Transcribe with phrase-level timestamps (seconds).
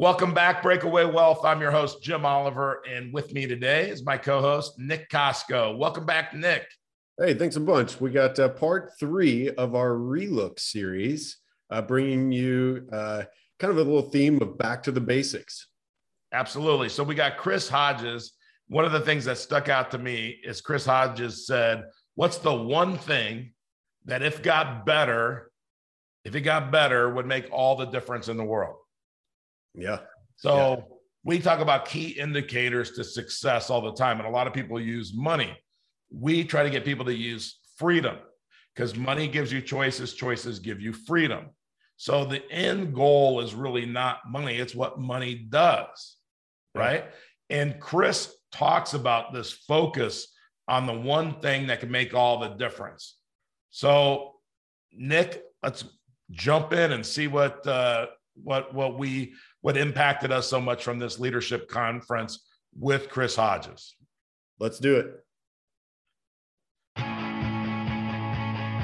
[0.00, 1.44] Welcome back, Breakaway Wealth.
[1.44, 5.76] I'm your host, Jim Oliver, and with me today is my co host, Nick Costco.
[5.76, 6.66] Welcome back, Nick.
[7.18, 8.00] Hey, thanks a bunch.
[8.00, 11.36] We got uh, part three of our Relook series,
[11.68, 13.24] uh, bringing you uh,
[13.58, 15.66] kind of a little theme of back to the basics.
[16.32, 16.88] Absolutely.
[16.88, 18.32] So we got Chris Hodges.
[18.68, 22.54] One of the things that stuck out to me is Chris Hodges said, What's the
[22.54, 23.52] one thing
[24.06, 25.50] that if got better,
[26.24, 28.79] if it got better, would make all the difference in the world?
[29.74, 29.98] Yeah.
[30.36, 30.76] So yeah.
[31.24, 34.80] we talk about key indicators to success all the time, and a lot of people
[34.80, 35.56] use money.
[36.12, 38.16] We try to get people to use freedom
[38.74, 41.50] because money gives you choices, choices give you freedom.
[41.96, 46.16] So the end goal is really not money, it's what money does.
[46.74, 47.04] Right.
[47.50, 50.28] And Chris talks about this focus
[50.68, 53.16] on the one thing that can make all the difference.
[53.70, 54.36] So,
[54.92, 55.84] Nick, let's
[56.30, 58.06] jump in and see what uh,
[58.42, 62.46] what what we what impacted us so much from this leadership conference
[62.78, 63.94] with Chris Hodges.
[64.58, 65.24] Let's do it.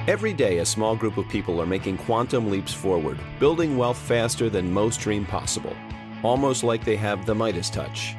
[0.08, 4.48] Every day, a small group of people are making quantum leaps forward, building wealth faster
[4.48, 5.77] than most dream possible,
[6.23, 8.14] almost like they have the Midas touch.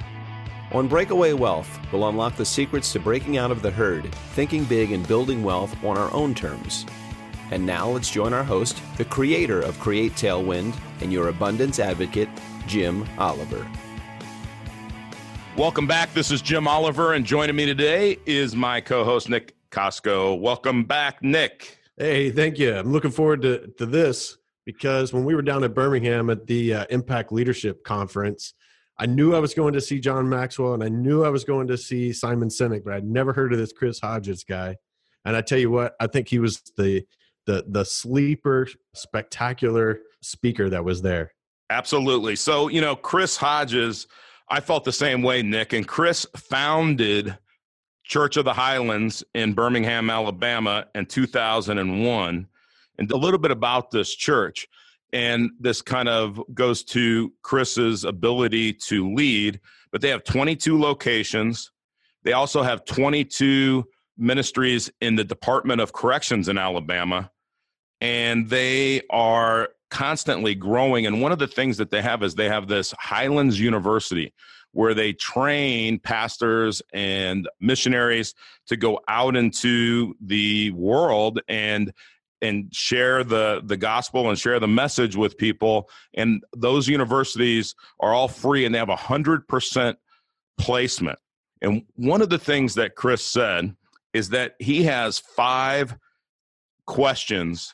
[0.73, 4.92] On Breakaway Wealth, we'll unlock the secrets to breaking out of the herd, thinking big,
[4.92, 6.86] and building wealth on our own terms.
[7.52, 12.30] And now let's join our host, the creator of Create Tailwind and your abundance advocate,
[12.67, 13.67] Jim Oliver.
[15.58, 16.14] Welcome back.
[16.14, 20.39] This is Jim Oliver, and joining me today is my co host, Nick Costco.
[20.39, 21.80] Welcome back, Nick.
[21.98, 22.76] Hey, thank you.
[22.76, 26.73] I'm looking forward to, to this because when we were down at Birmingham at the
[26.73, 28.54] uh, Impact Leadership Conference,
[29.00, 31.67] I knew I was going to see John Maxwell and I knew I was going
[31.67, 34.76] to see Simon Sinek, but I'd never heard of this Chris Hodges guy.
[35.26, 37.04] And I tell you what, I think he was the
[37.48, 41.31] the the sleeper spectacular speaker that was there.
[41.70, 42.36] Absolutely.
[42.36, 44.08] So, you know, Chris Hodges,
[44.50, 45.73] I felt the same way, Nick.
[45.73, 47.38] And Chris founded
[48.04, 52.48] Church of the Highlands in Birmingham, Alabama in 2001.
[52.99, 54.67] And a little bit about this church.
[55.14, 59.60] And this kind of goes to Chris's ability to lead,
[59.92, 61.71] but they have 22 locations.
[62.23, 63.86] They also have 22
[64.17, 67.32] ministries in the Department of Corrections in Alabama.
[68.02, 71.05] And they are constantly growing.
[71.05, 74.33] And one of the things that they have is they have this Highlands University
[74.73, 78.35] where they train pastors and missionaries
[78.67, 81.91] to go out into the world and
[82.43, 88.14] and share the the gospel and share the message with people and those universities are
[88.14, 89.97] all free and they have a hundred percent
[90.59, 91.17] placement
[91.64, 93.75] and one of the things that chris said
[94.14, 95.97] is that he has five
[96.85, 97.73] questions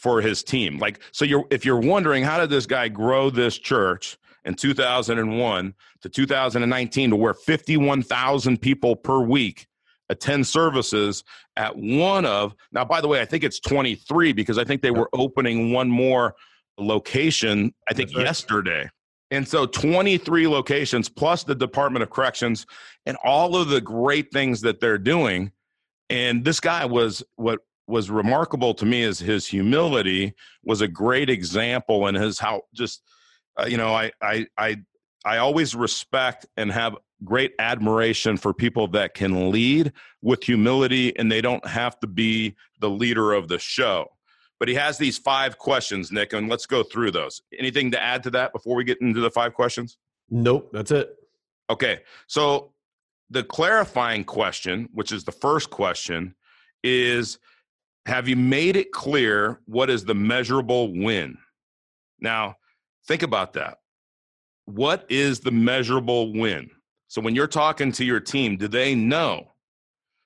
[0.00, 0.78] for his team.
[0.78, 4.16] Like, so you're if you're wondering how did this guy grow this church
[4.46, 9.66] in 2001 to 2019 to where 51,000 people per week
[10.08, 11.22] attend services
[11.56, 14.90] at one of now by the way i think it's 23 because i think they
[14.90, 16.34] were opening one more
[16.78, 18.24] location i think right.
[18.24, 18.90] yesterday
[19.30, 22.66] and so 23 locations plus the department of corrections
[23.06, 25.52] and all of the great things that they're doing
[26.08, 30.34] and this guy was what was remarkable to me is his humility
[30.64, 33.02] was a great example and his how just
[33.60, 34.76] uh, you know I, I i
[35.24, 39.92] i always respect and have great admiration for people that can lead
[40.22, 44.06] with humility and they don't have to be the leader of the show.
[44.58, 47.40] But he has these five questions nick and let's go through those.
[47.58, 49.98] Anything to add to that before we get into the five questions?
[50.30, 51.16] Nope that's it.
[51.68, 52.72] Okay so
[53.30, 56.34] the clarifying question which is the first question
[56.82, 57.38] is
[58.06, 61.36] have you made it clear what is the measurable win?
[62.20, 62.56] Now,
[63.06, 63.78] think about that.
[64.64, 66.70] What is the measurable win?
[67.08, 69.48] So when you're talking to your team, do they know?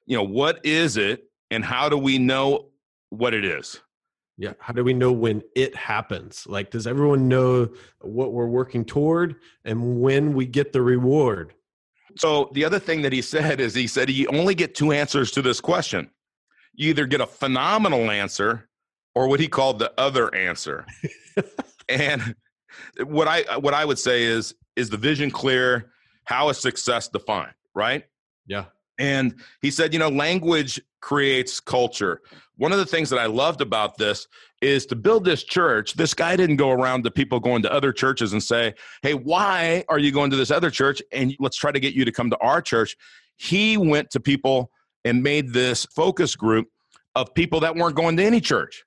[0.07, 2.69] You know, what is it and how do we know
[3.11, 3.81] what it is?
[4.37, 6.45] Yeah, how do we know when it happens?
[6.47, 7.69] Like does everyone know
[8.01, 11.55] what we're working toward and when we get the reward?
[12.17, 15.31] So the other thing that he said is he said you only get two answers
[15.33, 16.11] to this question
[16.75, 18.69] you either get a phenomenal answer
[19.15, 20.87] or what he called the other answer.
[21.89, 22.35] and
[23.05, 25.91] what I what I would say is is the vision clear?
[26.25, 27.55] How is success defined?
[27.75, 28.05] Right?
[28.47, 28.67] Yeah.
[28.99, 32.21] And he said, you know, language creates culture.
[32.57, 34.29] One of the things that I loved about this
[34.63, 35.95] is to build this church.
[35.95, 39.85] This guy didn't go around to people going to other churches and say, hey, why
[39.89, 41.03] are you going to this other church?
[41.13, 42.97] And let's try to get you to come to our church.
[43.37, 44.71] He went to people
[45.05, 46.69] and made this focus group
[47.15, 48.85] of people that weren't going to any church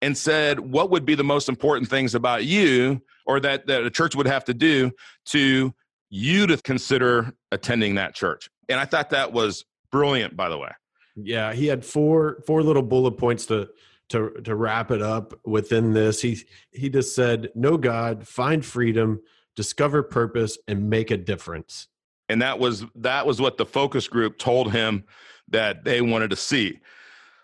[0.00, 3.90] and said, What would be the most important things about you or that, that a
[3.90, 4.90] church would have to do
[5.26, 5.72] to
[6.12, 8.50] you to consider attending that church.
[8.68, 10.70] And I thought that was brilliant, by the way.
[11.16, 13.70] Yeah, he had four four little bullet points to
[14.10, 16.22] to to wrap it up within this.
[16.22, 16.38] He
[16.70, 19.20] he just said, "Know God, find freedom,
[19.56, 21.88] discover purpose, and make a difference."
[22.32, 25.04] And that was that was what the focus group told him
[25.48, 26.80] that they wanted to see.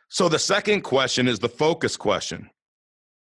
[0.09, 2.49] So the second question is the focus question,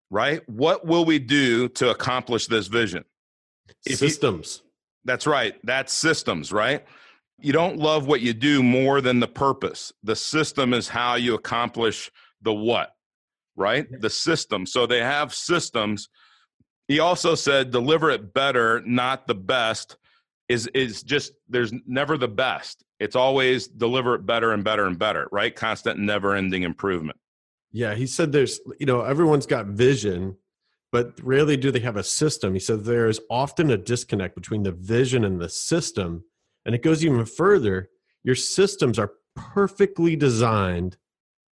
[0.09, 0.41] right?
[0.47, 3.03] What will we do to accomplish this vision?
[3.85, 4.61] Systems.
[4.63, 4.69] You,
[5.03, 5.55] that's right.
[5.65, 6.85] That's systems, right?
[7.37, 9.91] You don't love what you do more than the purpose.
[10.03, 12.09] The system is how you accomplish
[12.41, 12.95] the what,
[13.57, 13.85] right?
[13.99, 14.65] The system.
[14.65, 16.07] So they have systems.
[16.87, 19.97] He also said, deliver it better, not the best.
[20.49, 22.83] Is is just there's never the best.
[22.99, 25.55] It's always deliver it better and better and better, right?
[25.55, 27.19] Constant, never ending improvement.
[27.71, 30.38] Yeah, he said there's, you know, everyone's got vision,
[30.91, 32.53] but rarely do they have a system.
[32.53, 36.23] He said there is often a disconnect between the vision and the system.
[36.65, 37.89] And it goes even further.
[38.23, 40.97] Your systems are perfectly designed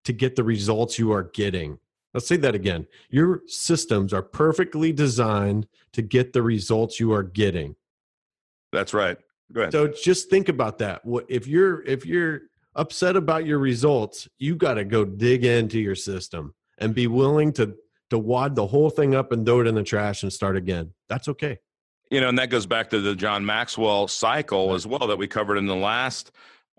[0.06, 1.80] to get the results you are getting.
[2.14, 2.88] Let's say that again.
[3.10, 7.76] Your systems are perfectly designed to get the results you are getting.
[8.76, 9.18] That's right.
[9.54, 9.72] Go ahead.
[9.72, 11.02] So just think about that.
[11.30, 12.42] If you're if you're
[12.76, 17.54] upset about your results, you got to go dig into your system and be willing
[17.54, 17.76] to
[18.10, 20.94] to wad the whole thing up and throw it in the trash and start again.
[21.10, 21.60] That's okay.
[22.12, 25.28] You know, and that goes back to the John Maxwell cycle as well that we
[25.28, 26.32] covered in the last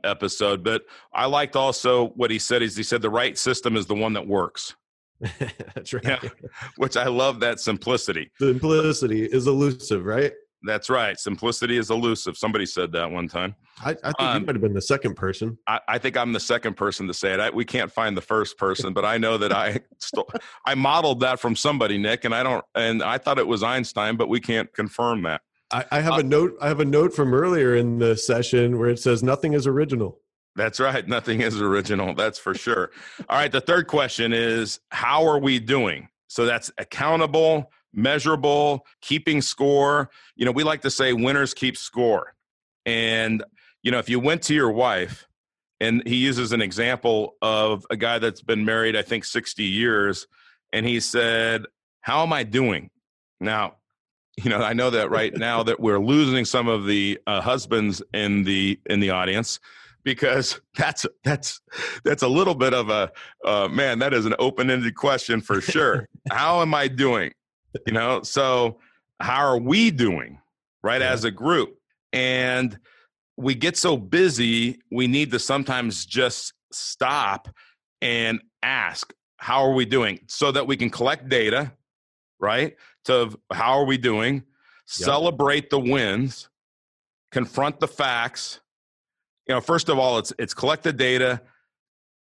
[0.05, 0.63] episode.
[0.63, 3.95] But I liked also what he said is he said the right system is the
[3.95, 4.77] one that works.
[5.75, 6.05] That's right.
[6.05, 6.21] Yeah,
[6.77, 8.31] which I love that simplicity.
[8.39, 10.33] Simplicity is elusive, right?
[10.63, 11.19] That's right.
[11.19, 12.37] Simplicity is elusive.
[12.37, 13.55] Somebody said that one time.
[13.85, 15.59] I, I think um, you might have been the second person.
[15.67, 17.41] I, I, think I'm the second person to say it.
[17.41, 20.29] I, we can't find the first person, but I know that I stole,
[20.65, 22.65] I modeled that from somebody, Nick, and I don't.
[22.75, 25.43] And I thought it was Einstein, but we can't confirm that.
[25.71, 26.57] I, I have uh, a note.
[26.61, 30.21] I have a note from earlier in the session where it says nothing is original.
[30.57, 31.07] That's right.
[31.09, 32.15] Nothing is original.
[32.15, 32.91] That's for sure.
[33.29, 33.53] All right.
[33.53, 36.09] The third question is how are we doing?
[36.29, 40.11] So that's accountable, measurable, keeping score.
[40.37, 42.35] You know, we like to say winners keep score.
[42.85, 43.43] And,
[43.83, 45.27] you know, if you went to your wife,
[45.81, 50.27] and he uses an example of a guy that's been married, I think, 60 years,
[50.73, 51.65] and he said,
[52.01, 52.91] How am I doing?
[53.41, 53.75] Now,
[54.43, 58.03] you know, I know that right now that we're losing some of the uh, husbands
[58.13, 59.61] in the in the audience
[60.05, 61.61] because that's that's
[62.05, 63.11] that's a little bit of a
[63.45, 63.99] uh, man.
[63.99, 66.09] That is an open ended question for sure.
[66.31, 67.33] How am I doing?
[67.87, 68.79] You know so
[69.21, 70.39] how are we doing
[70.83, 71.11] right yeah.
[71.11, 71.79] as a group?
[72.13, 72.79] And
[73.37, 77.49] we get so busy we need to sometimes just stop
[78.01, 80.21] and ask how are we doing?
[80.27, 81.73] so that we can collect data
[82.41, 84.43] right to how are we doing
[84.87, 86.49] celebrate the wins
[87.33, 88.61] confront the facts.
[89.49, 91.41] You know first of all it's it's collect the data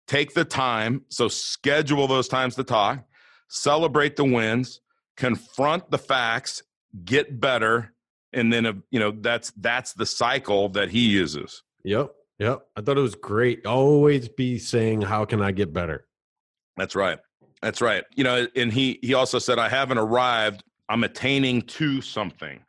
[0.06, 3.05] take the time so schedule those times to talk
[3.49, 4.81] celebrate the wins
[5.16, 6.62] confront the facts,
[7.04, 7.94] get better,
[8.32, 11.62] and then uh, you know that's that's the cycle that he uses.
[11.84, 12.62] Yep, yep.
[12.76, 13.66] I thought it was great.
[13.66, 16.06] Always be saying, "How can I get better?"
[16.76, 17.18] That's right.
[17.62, 18.04] That's right.
[18.14, 20.62] You know, and he he also said, "I haven't arrived.
[20.88, 22.60] I'm attaining to something."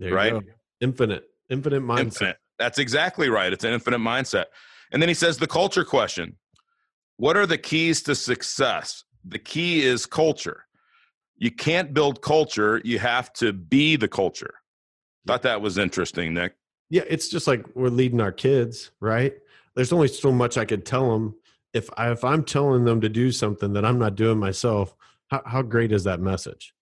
[0.00, 0.32] Right.
[0.32, 0.42] Go.
[0.80, 2.00] Infinite, infinite mindset.
[2.00, 2.36] Infinite.
[2.58, 3.52] That's exactly right.
[3.52, 4.46] It's an infinite mindset.
[4.92, 6.36] And then he says the culture question.
[7.16, 9.04] What are the keys to success?
[9.24, 10.67] The key is culture
[11.38, 14.54] you can't build culture you have to be the culture.
[15.26, 16.54] Thought that was interesting nick.
[16.90, 19.34] Yeah it's just like we're leading our kids right?
[19.74, 21.36] There's only so much i could tell them
[21.72, 24.96] if I, if i'm telling them to do something that i'm not doing myself
[25.28, 26.74] how, how great is that message?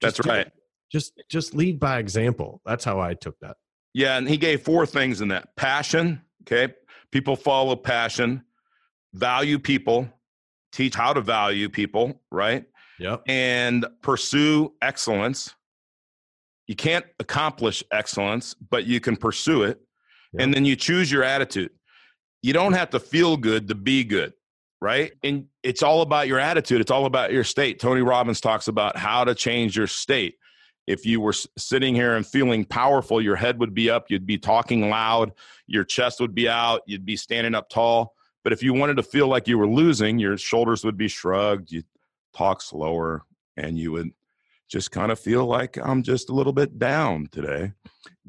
[0.00, 0.52] Just that's right.
[0.90, 2.60] just just lead by example.
[2.64, 3.56] That's how i took that.
[3.92, 5.54] Yeah and he gave four things in that.
[5.56, 6.74] Passion okay?
[7.10, 8.44] People follow passion.
[9.12, 10.08] Value people.
[10.72, 12.64] Teach how to value people right
[13.00, 13.22] yep.
[13.26, 15.54] and pursue excellence.
[16.66, 19.80] You can't accomplish excellence, but you can pursue it.
[20.32, 20.42] Yep.
[20.42, 21.70] And then you choose your attitude.
[22.42, 24.32] You don't have to feel good to be good,
[24.80, 25.12] right?
[25.24, 27.80] And it's all about your attitude, it's all about your state.
[27.80, 30.36] Tony Robbins talks about how to change your state.
[30.86, 34.38] If you were sitting here and feeling powerful, your head would be up, you'd be
[34.38, 35.32] talking loud,
[35.66, 38.14] your chest would be out, you'd be standing up tall.
[38.42, 41.70] But if you wanted to feel like you were losing, your shoulders would be shrugged,
[41.70, 41.82] you
[42.36, 43.24] talk slower,
[43.56, 44.10] and you would
[44.68, 47.72] just kind of feel like I'm just a little bit down today.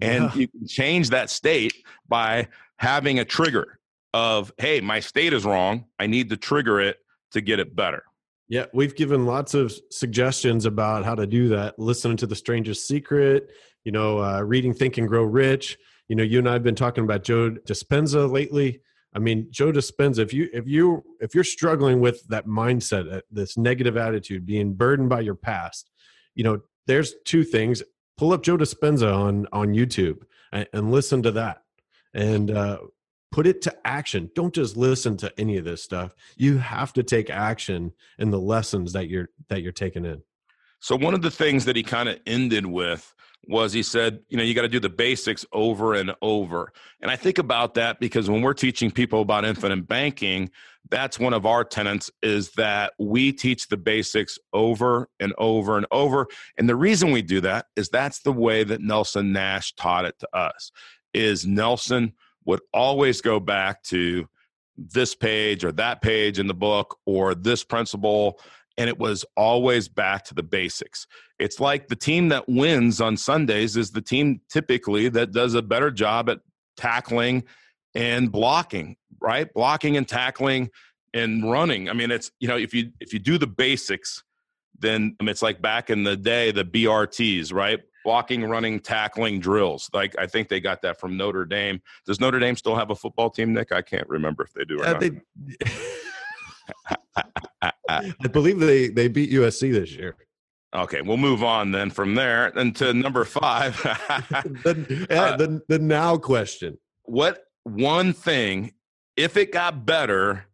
[0.02, 0.36] And yeah.
[0.36, 1.74] you can change that state
[2.08, 3.80] by having a trigger
[4.14, 5.86] of, hey, my state is wrong.
[6.00, 6.98] I need to trigger it
[7.32, 8.04] to get it better.
[8.50, 11.80] Yeah, we've given lots of suggestions about how to do that.
[11.80, 13.50] Listening to The Strangest Secret,
[13.86, 15.78] you know, uh, reading Think and Grow Rich.
[16.10, 18.82] You know, you and I have been talking about Joe Dispenza lately.
[19.14, 20.20] I mean, Joe Dispenza.
[20.20, 25.10] If you if you if you're struggling with that mindset, this negative attitude, being burdened
[25.10, 25.90] by your past,
[26.36, 27.84] you know, there's two things.
[28.18, 31.64] Pull up Joe Dispenza on on YouTube and, and listen to that,
[32.14, 32.78] and uh,
[33.32, 37.02] put it to action don't just listen to any of this stuff you have to
[37.02, 40.22] take action in the lessons that you're that you're taking in
[40.80, 43.14] so one of the things that he kind of ended with
[43.48, 46.72] was he said you know you got to do the basics over and over.
[47.02, 50.50] And i think about that because when we're teaching people about infinite banking
[50.90, 55.86] that's one of our tenets is that we teach the basics over and over and
[55.92, 56.28] over.
[56.58, 60.18] And the reason we do that is that's the way that nelson nash taught it
[60.20, 60.72] to us
[61.14, 62.14] is nelson
[62.46, 64.28] would always go back to
[64.78, 68.40] this page or that page in the book or this principle
[68.82, 71.06] and it was always back to the basics.
[71.38, 75.62] It's like the team that wins on Sundays is the team typically that does a
[75.62, 76.40] better job at
[76.78, 77.44] tackling
[77.94, 79.54] and blocking, right?
[79.54, 80.72] Blocking and tackling
[81.14, 81.92] and running.
[81.92, 84.24] I mean, it's you know, if you if you do the basics,
[84.80, 87.82] then it's like back in the day the BRTs, right?
[88.04, 89.88] blocking, running, tackling drills.
[89.94, 91.80] Like I think they got that from Notre Dame.
[92.08, 93.72] Does Notre Dame still have a football team, Nick?
[93.72, 94.78] I can't remember if they do.
[94.80, 95.12] Yeah, uh, they,
[98.00, 100.16] I believe they they beat USC this year.
[100.74, 103.76] Okay, we'll move on then from there and to number five.
[103.82, 108.74] the, uh, the the now question: What one thing,
[109.18, 110.46] if it got better,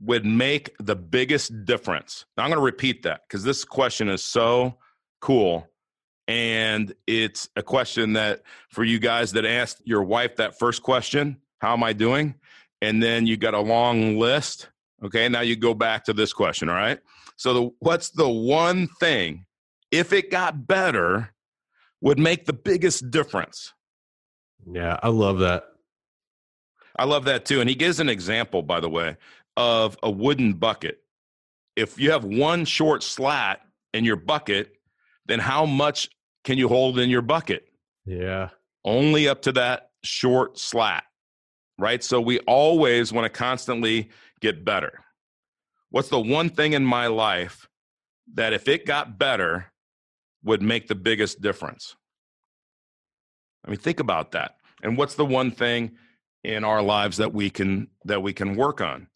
[0.00, 2.26] would make the biggest difference?
[2.36, 4.78] Now I'm going to repeat that because this question is so
[5.20, 5.68] cool
[6.28, 11.38] and it's a question that for you guys that asked your wife that first question,
[11.60, 12.34] how am I doing?
[12.82, 14.68] And then you got a long list.
[15.04, 16.68] Okay, now you go back to this question.
[16.68, 16.98] All right.
[17.36, 19.44] So, the, what's the one thing,
[19.90, 21.34] if it got better,
[22.00, 23.74] would make the biggest difference?
[24.70, 25.64] Yeah, I love that.
[26.98, 27.60] I love that too.
[27.60, 29.16] And he gives an example, by the way,
[29.56, 30.98] of a wooden bucket.
[31.76, 33.60] If you have one short slat
[33.92, 34.72] in your bucket,
[35.26, 36.08] then how much
[36.44, 37.68] can you hold in your bucket?
[38.06, 38.50] Yeah.
[38.84, 41.04] Only up to that short slat,
[41.78, 42.02] right?
[42.02, 45.04] So we always want to constantly get better.
[45.90, 47.68] What's the one thing in my life
[48.34, 49.72] that if it got better
[50.44, 51.96] would make the biggest difference?
[53.64, 54.56] I mean, think about that.
[54.82, 55.92] And what's the one thing
[56.44, 59.08] in our lives that we can that we can work on?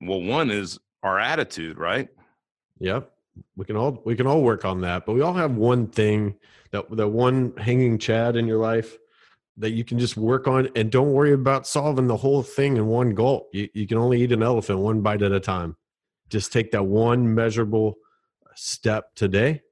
[0.00, 2.08] Well, one is our attitude, right?
[2.80, 3.10] Yep
[3.56, 6.34] we can all we can all work on that but we all have one thing
[6.70, 8.96] that that one hanging chad in your life
[9.58, 12.86] that you can just work on and don't worry about solving the whole thing in
[12.86, 13.48] one gulp.
[13.52, 15.76] You, you can only eat an elephant one bite at a time.
[16.28, 17.96] Just take that one measurable
[18.54, 19.62] step today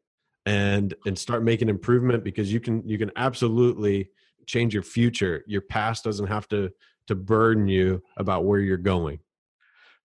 [0.47, 4.11] and and start making improvement because you can you can absolutely
[4.47, 5.43] change your future.
[5.47, 6.71] Your past doesn't have to
[7.07, 9.19] to burden you about where you're going.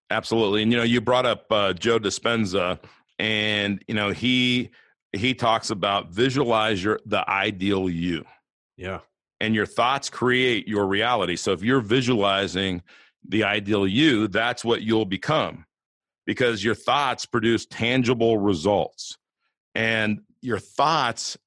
[0.10, 0.64] Absolutely.
[0.64, 2.80] And you know you brought up uh, joe dispenza
[3.20, 4.72] and you know he
[5.14, 8.26] he talks about visualize your the ideal you.
[8.76, 9.00] Yeah
[9.40, 11.36] and your thoughts create your reality.
[11.36, 12.82] So if you're visualizing
[13.28, 15.66] the ideal you that's what you'll become
[16.26, 19.18] because your thoughts produce tangible results.
[19.76, 21.38] And your thoughts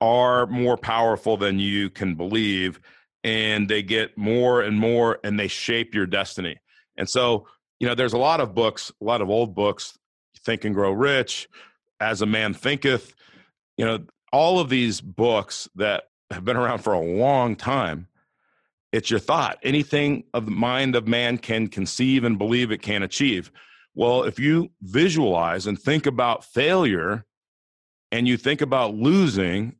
[0.00, 2.80] are more powerful than you can believe
[3.22, 6.58] and they get more and more and they shape your destiny.
[6.96, 7.46] And so
[7.80, 9.98] you know there's a lot of books a lot of old books
[10.44, 11.48] Think and Grow Rich,
[12.00, 13.14] As a Man Thinketh,
[13.76, 18.08] you know, all of these books that have been around for a long time.
[18.92, 19.58] It's your thought.
[19.62, 23.50] Anything of the mind of man can conceive and believe it can achieve.
[23.94, 27.24] Well, if you visualize and think about failure
[28.12, 29.76] and you think about losing,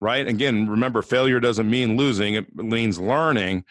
[0.00, 0.26] right?
[0.26, 3.64] Again, remember, failure doesn't mean losing, it means learning.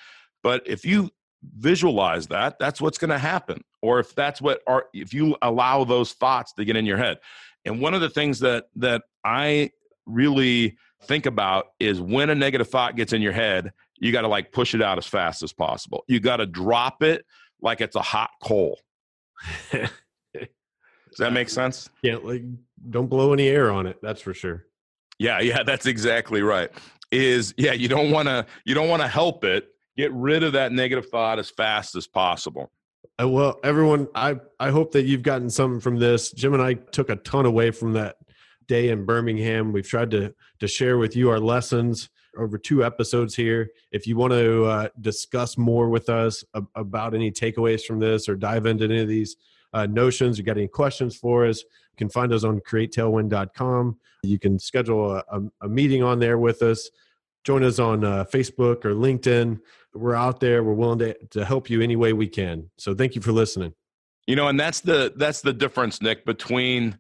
[0.44, 1.10] But if you
[1.58, 5.84] visualize that, that's what's going to happen or if that's what are if you allow
[5.84, 7.20] those thoughts to get in your head
[7.66, 9.70] and one of the things that that i
[10.08, 10.76] really
[11.08, 14.52] think about is when a negative thought gets in your head you got to like
[14.52, 16.04] push it out as fast as possible.
[16.08, 17.26] You got to drop it
[17.62, 18.80] like it's a hot coal.
[19.72, 19.90] Does
[21.20, 21.90] that make sense?
[22.02, 22.44] Yeah like
[22.90, 24.66] don't blow any air on it that's for sure.
[25.18, 26.70] Yeah yeah that's exactly right.
[27.12, 30.54] Is yeah you don't want to you don't want to help it get rid of
[30.54, 32.72] that negative thought as fast as possible.
[33.22, 36.32] Uh, well, everyone, I I hope that you've gotten something from this.
[36.32, 38.18] Jim and I took a ton away from that
[38.68, 39.72] day in Birmingham.
[39.72, 43.70] We've tried to to share with you our lessons over two episodes here.
[43.92, 46.44] If you want to uh, discuss more with us
[46.76, 49.38] about any takeaways from this or dive into any of these
[49.74, 53.98] uh, notions, you got any questions for us, you can find us on createtailwind.com.
[54.24, 56.90] You can schedule a, a, a meeting on there with us.
[57.44, 59.60] Join us on uh, Facebook or LinkedIn.
[59.94, 60.64] We're out there.
[60.64, 62.70] We're willing to, to help you any way we can.
[62.78, 63.74] So thank you for listening.
[64.28, 66.98] You know, and that's the that's the difference, Nick, between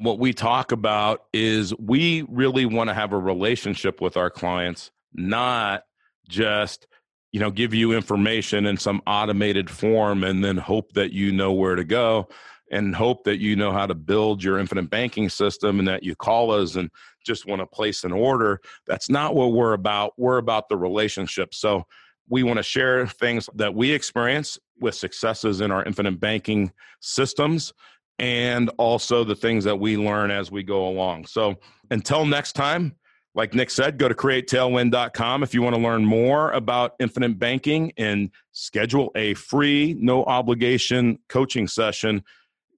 [0.00, 4.90] what we talk about is we really want to have a relationship with our clients,
[5.12, 5.82] not
[6.28, 6.86] just
[7.32, 11.52] you know give you information in some automated form and then hope that you know
[11.52, 12.28] where to go
[12.70, 16.14] and hope that you know how to build your infinite banking system and that you
[16.14, 16.90] call us and
[17.26, 18.60] just want to place an order.
[18.86, 20.12] That's not what we're about.
[20.16, 21.52] We're about the relationship.
[21.52, 21.84] So
[22.28, 27.72] we want to share things that we experience with successes in our infinite banking systems
[28.20, 31.24] and also the things that we learn as we go along.
[31.24, 31.56] So
[31.90, 32.94] until next time,
[33.34, 37.92] like Nick said, go to createtailwind.com if you want to learn more about infinite banking
[37.96, 42.22] and schedule a free, no obligation coaching session.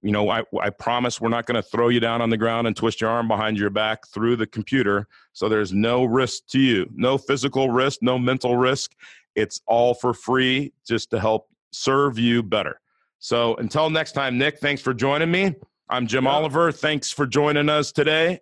[0.01, 2.67] You know, I, I promise we're not going to throw you down on the ground
[2.67, 5.07] and twist your arm behind your back through the computer.
[5.33, 8.93] So there's no risk to you, no physical risk, no mental risk.
[9.35, 12.79] It's all for free just to help serve you better.
[13.23, 15.55] So until next time, Nick, thanks for joining me.
[15.89, 16.31] I'm Jim yeah.
[16.31, 16.73] Oliver.
[16.73, 18.41] Thanks for joining us today.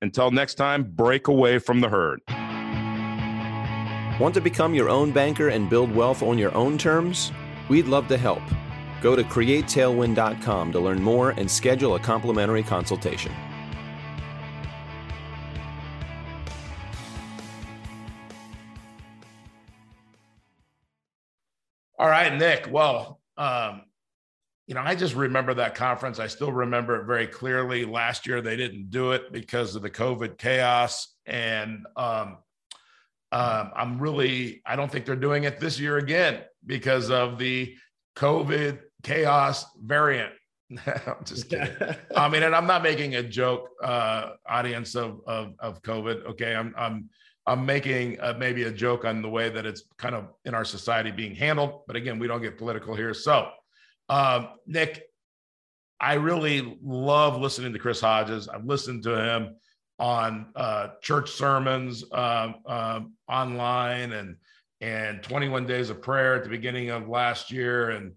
[0.00, 2.22] Until next time, break away from the herd.
[4.18, 7.32] Want to become your own banker and build wealth on your own terms?
[7.68, 8.40] We'd love to help.
[9.02, 13.32] Go to createtailwind.com to learn more and schedule a complimentary consultation.
[21.98, 22.68] All right, Nick.
[22.70, 23.82] Well, um,
[24.66, 26.18] you know, I just remember that conference.
[26.18, 27.84] I still remember it very clearly.
[27.84, 31.14] Last year, they didn't do it because of the COVID chaos.
[31.26, 32.38] And um,
[33.30, 37.76] um, I'm really, I don't think they're doing it this year again because of the
[38.16, 40.32] COVID chaos variant.
[40.86, 41.68] I'm just kidding.
[42.16, 46.24] I mean, and I'm not making a joke, uh, audience of, of, of COVID.
[46.30, 46.54] Okay.
[46.54, 47.10] I'm, I'm,
[47.46, 50.64] I'm making uh, maybe a joke on the way that it's kind of in our
[50.64, 51.82] society being handled.
[51.86, 53.12] But again, we don't get political here.
[53.12, 53.50] So,
[54.08, 55.02] um, Nick,
[56.00, 58.48] I really love listening to Chris Hodges.
[58.48, 59.56] I've listened to him
[59.98, 64.36] on uh, church sermons uh, uh, online and
[64.80, 68.12] and 21 days of prayer at the beginning of last year and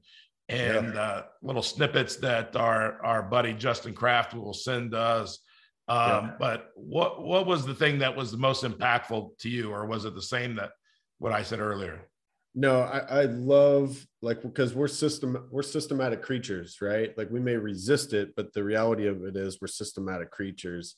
[0.49, 1.01] and yeah.
[1.01, 5.39] Uh, little snippets that our our buddy Justin Kraft will send us
[5.87, 6.31] um, yeah.
[6.39, 10.05] But what what was the thing that was the most impactful to you, or was
[10.05, 10.71] it the same that
[11.19, 12.09] what I said earlier?
[12.59, 17.15] No, I, I love like because we're system we're systematic creatures, right?
[17.15, 20.95] Like we may resist it, but the reality of it is we're systematic creatures,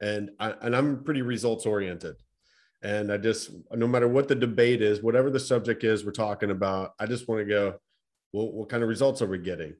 [0.00, 2.16] and I, and I'm pretty results oriented,
[2.80, 6.50] and I just no matter what the debate is, whatever the subject is we're talking
[6.50, 7.74] about, I just want to go,
[8.32, 9.74] well, what kind of results are we getting?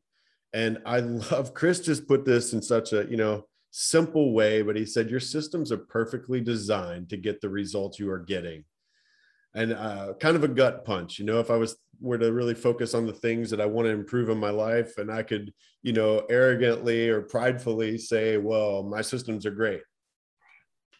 [0.52, 4.76] And I love Chris just put this in such a you know simple way, but
[4.76, 8.64] he said your systems are perfectly designed to get the results you are getting.
[9.54, 12.54] And uh, kind of a gut punch, you know, if I was were to really
[12.54, 15.52] focus on the things that I want to improve in my life, and I could,
[15.82, 19.82] you know, arrogantly or pridefully say, "Well, my systems are great,"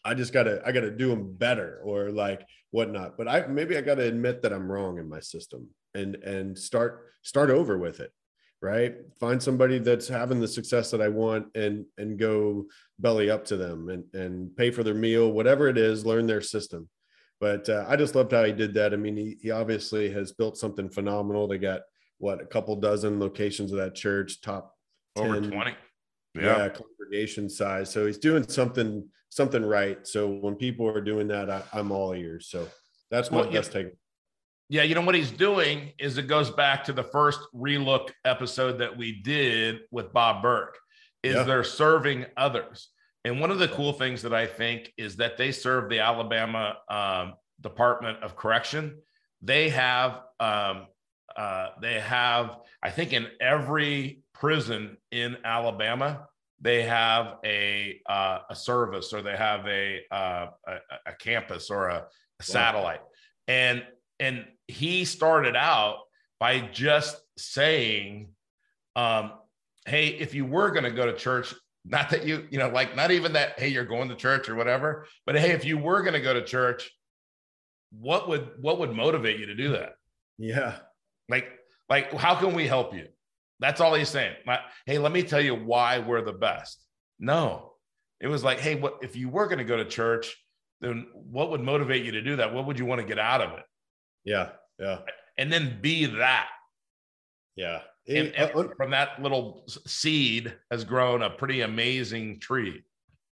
[0.05, 3.17] I just gotta I gotta do them better or like whatnot.
[3.17, 7.11] But I maybe I gotta admit that I'm wrong in my system and and start
[7.21, 8.11] start over with it
[8.61, 12.65] right find somebody that's having the success that i want and and go
[12.99, 16.41] belly up to them and and pay for their meal whatever it is learn their
[16.41, 16.87] system
[17.43, 18.93] but uh, i just loved how he did that.
[18.93, 21.45] I mean he, he obviously has built something phenomenal.
[21.45, 21.81] They got
[22.17, 24.73] what a couple dozen locations of that church top
[25.17, 25.71] 10, over 20
[26.35, 26.41] yeah.
[26.41, 26.69] yeah.
[26.69, 27.91] congregation size.
[27.91, 30.07] So he's doing something something right.
[30.07, 32.47] So when people are doing that I, am all ears.
[32.47, 32.65] So
[33.11, 33.87] that's my well, best take.
[34.69, 38.79] Yeah, you know what he's doing is it goes back to the first relook episode
[38.79, 40.69] that we did with Bob Burg.
[41.23, 41.43] Is yeah.
[41.43, 42.87] they're serving others,
[43.25, 46.77] and one of the cool things that I think is that they serve the Alabama
[46.89, 48.97] um, Department of Correction.
[49.41, 50.87] They have um,
[51.35, 56.27] uh, they have I think in every prison in Alabama
[56.59, 61.87] they have a uh, a service or they have a uh, a, a, campus or
[61.89, 62.05] a,
[62.39, 63.01] a satellite,
[63.47, 63.83] and
[64.19, 65.99] and he started out
[66.39, 68.29] by just saying,
[68.95, 69.33] um,
[69.85, 71.53] "Hey, if you were going to go to church,
[71.85, 74.55] not that you, you know, like not even that, hey, you're going to church or
[74.55, 76.89] whatever, but hey, if you were going to go to church,
[77.91, 79.95] what would what would motivate you to do that?
[80.37, 80.77] Yeah,
[81.29, 81.47] like
[81.89, 83.07] like how can we help you?
[83.59, 84.35] That's all he's saying.
[84.85, 86.83] hey, let me tell you why we're the best.
[87.19, 87.73] No,
[88.19, 90.35] it was like, hey, what if you were going to go to church?
[90.81, 92.53] Then what would motivate you to do that?
[92.53, 93.63] What would you want to get out of it?
[94.25, 94.49] Yeah.
[94.79, 94.99] Yeah.
[95.37, 96.49] And then be that.
[97.55, 97.81] Yeah.
[98.07, 102.83] And, and from that little seed has grown a pretty amazing tree.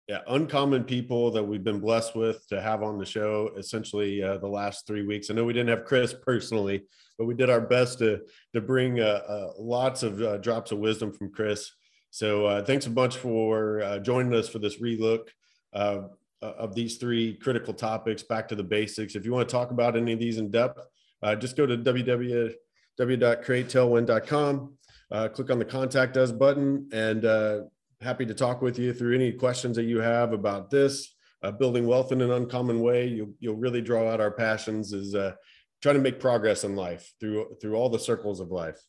[0.09, 4.37] Yeah, uncommon people that we've been blessed with to have on the show essentially uh,
[4.37, 5.31] the last three weeks.
[5.31, 6.85] I know we didn't have Chris personally,
[7.19, 8.21] but we did our best to
[8.53, 11.71] to bring uh, uh, lots of uh, drops of wisdom from Chris.
[12.11, 15.29] So uh, thanks a bunch for uh, joining us for this relook
[15.73, 18.23] of these three critical topics.
[18.23, 19.15] Back to the basics.
[19.15, 20.87] If you want to talk about any of these in depth,
[21.39, 21.77] just go to
[22.99, 24.77] www.createtailwind.com.
[25.35, 27.25] click on the contact us button and
[28.01, 31.15] happy to talk with you through any questions that you have about this.
[31.43, 35.15] Uh, building wealth in an uncommon way, you'll, you'll really draw out our passions is
[35.15, 35.33] uh,
[35.83, 38.81] trying to make progress in life through through all the circles of life.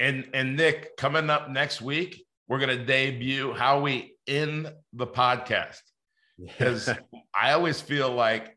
[0.00, 5.06] And and Nick, coming up next week, we're going to debut how we end the
[5.06, 5.80] podcast
[6.42, 6.88] because
[7.34, 8.56] I always feel like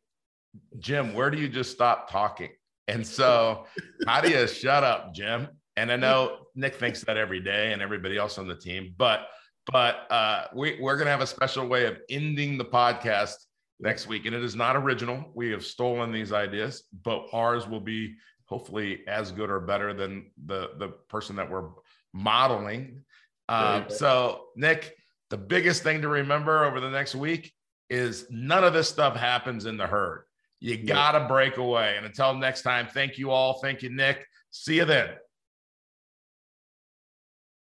[0.77, 2.51] Jim, where do you just stop talking?
[2.89, 3.65] And so,
[4.07, 5.47] how do you shut up, Jim?
[5.77, 9.27] And I know Nick thinks that every day, and everybody else on the team, but
[9.71, 13.35] but uh, we, we're going to have a special way of ending the podcast
[13.79, 14.25] next week.
[14.25, 15.23] And it is not original.
[15.35, 20.31] We have stolen these ideas, but ours will be hopefully as good or better than
[20.45, 21.69] the, the person that we're
[22.13, 23.03] modeling.
[23.47, 24.95] Um, so, Nick,
[25.29, 27.53] the biggest thing to remember over the next week
[27.89, 30.23] is none of this stuff happens in the herd.
[30.59, 31.95] You got to break away.
[31.97, 33.59] And until next time, thank you all.
[33.61, 34.25] Thank you, Nick.
[34.51, 35.09] See you then.